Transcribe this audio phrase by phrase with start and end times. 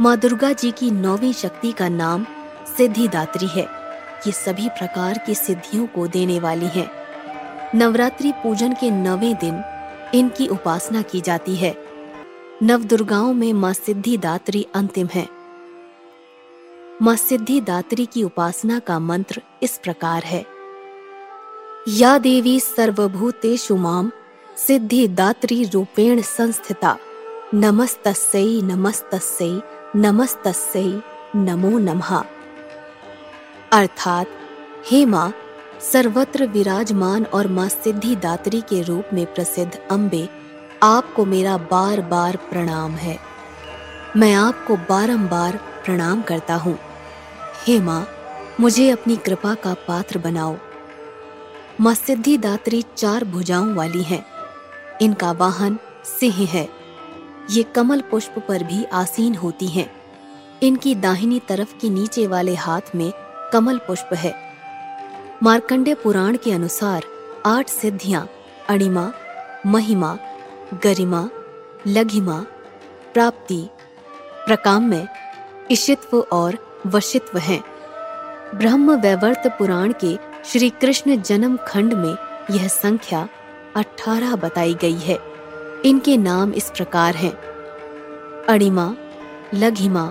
[0.00, 2.26] माँ दुर्गा जी की नौवीं शक्ति का नाम
[2.76, 3.62] सिद्धिदात्री है।
[4.26, 6.90] ये सभी प्रकार की सिद्धियों को देने वाली हैं।
[7.74, 9.62] नवरात्रि पूजन के नवे दिन
[10.14, 11.76] इनकी उपासना की जाती है।
[12.62, 15.28] नव दुर्गाओं में माँ सिद्धिदात्री अंतिम है।
[17.02, 20.46] माँ सिद्धिदात्री की उपासना का मंत्र इस प्रकार है।
[21.88, 24.12] या देवी सर्वभूतेषु माम
[24.56, 26.98] सिद्धिदात्री रूपेण संस्थिता।
[27.54, 31.00] नमस्तस्यै नमस्तस्यै नमस्तस्यै
[31.36, 32.24] नमो नमः।
[33.72, 34.26] अर्थात,
[34.86, 35.34] हे माँ,
[35.92, 40.28] सर्वत्र विराजमान और माँ सिद्धिदात्री के रूप में प्रसिद्ध अम्बे,
[40.82, 43.18] आपको मेरा बार बार प्रणाम है।
[44.16, 46.78] मैं आपको बारंबार प्रणाम करता हूँ।
[47.66, 48.08] हे माँ,
[48.60, 50.56] मुझे अपनी कृपा का पात्र बनाओ।
[51.80, 54.26] माँ सिद्धिदात्री चार भुजाओं वाली हैं।
[55.02, 56.73] इनका वाहन सिंह है।
[57.50, 59.92] ये कमल पुष्प पर भी आसीन होती हैं।
[60.62, 63.12] इनकी दाहिनी तरफ़ के नीचे वाले हाथ में
[63.52, 64.34] कमल पुष्प है।
[65.42, 67.04] मार्कंडे पुराण के अनुसार
[67.46, 68.28] आठ सिद्धियाँ,
[68.68, 69.12] अणिमा,
[69.66, 70.18] महिमा,
[70.84, 71.28] गरिमा,
[71.86, 72.46] लघिमा,
[73.14, 73.68] प्राप्ति,
[74.46, 75.08] प्रकाम्य
[75.70, 77.64] इशित्व और वशित्व हैं।
[78.54, 82.16] ब्रह्म वैवर्त पुराण के श्री कृष्ण जन्म खंड में
[82.50, 83.28] यह संख्या
[83.76, 85.33] अठारह बताई गई है।
[85.84, 87.32] इनके नाम इस प्रकार हैं।
[88.48, 88.94] अणिमा,
[89.54, 90.04] लघिमा,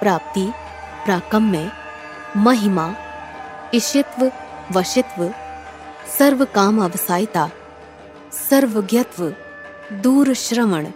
[0.00, 0.52] प्राप्ति,
[1.04, 1.72] प्राकम्य,
[2.36, 2.94] महिमा
[3.74, 4.32] इशित्व
[4.72, 5.34] वशित्व
[6.18, 7.50] सर्व काम अवसायता
[8.32, 9.32] सर्वज्ञत्व
[9.92, 10.86] दूर श्रवण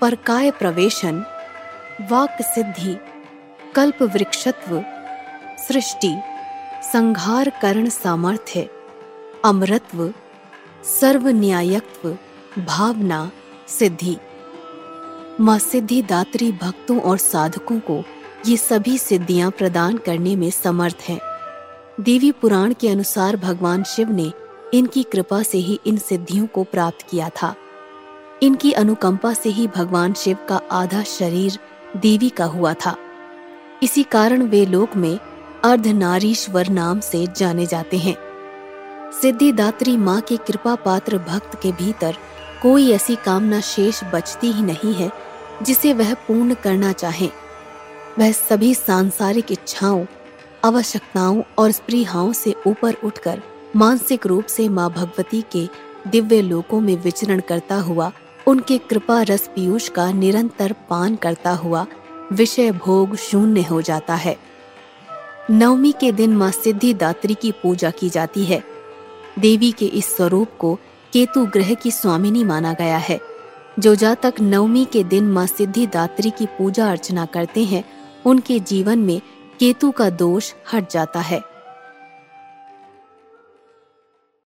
[0.00, 1.24] परकाय प्रवेशन
[2.10, 2.96] वाक सिद्धि
[3.74, 4.84] कल्प वृक्षत्व
[5.68, 6.16] सृष्टि
[6.92, 8.68] संघार करण सामर्थ्य,
[9.44, 10.14] अमरत्व
[10.84, 12.16] सर्व न्यायत्व
[12.58, 13.30] भावना,
[13.68, 14.16] सिद्धि।
[15.40, 18.04] माँ सिद्धि दात्री भक्तों और साधकों को
[18.46, 21.20] ये सभी सिद्धियाँ प्रदान करने में समर्थ हैं।
[22.00, 24.32] देवी पुराण के अनुसार भगवान शिव ने
[24.74, 27.54] इनकी कृपा से ही इन सिद्धियों को प्राप्त किया था।
[28.42, 31.58] इनकी अनुकंपा से ही भगवान शिव का आधा शरीर
[31.96, 32.96] देवी का हुआ था।
[33.82, 35.18] इसी कारण वे लोक में
[35.64, 38.16] अर्धनारीश्वर नाम से जाने जाते हैं।
[39.22, 42.16] सिद्धिदात्री माँ के कृपा पात्र भक्त के भीतर
[42.62, 45.10] कोई ऐसी कामना शेष बचती ही नहीं है,
[45.62, 47.28] जिसे वह पूर्ण करना चाहे।
[48.18, 50.04] वह सभी सांसारिक इच्छाओं,
[50.64, 53.42] आवश्यकताओं और स्प्रीहाओं से ऊपर उठकर
[53.76, 55.68] मानसिक रूप से माँ भगवती के
[56.08, 58.12] दिव्य लोकों में विचरण करता हुआ,
[58.46, 61.86] उनके कृपा रस पीयूष का निरंतर पान करता हुआ
[62.32, 64.36] विषय भोग शून्य हो जाता है।
[65.50, 68.62] नवमी के दिन माँ सिद्धिदात्री की पूजा की जाती है।
[69.38, 70.78] देवी के इस स्वरूप को
[71.12, 73.20] केतु ग्रह की स्वामिनी माना गया है।
[73.78, 77.84] जो जातक नवमी के दिन माँ सिद्धिदात्री की पूजा अर्चना करते हैं,
[78.26, 79.20] उनके जीवन में
[79.60, 81.49] केतु का दोष हट जाता है।